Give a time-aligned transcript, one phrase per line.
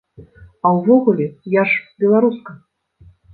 [0.69, 1.27] А ўвогуле,
[1.59, 2.57] я ж беларуска!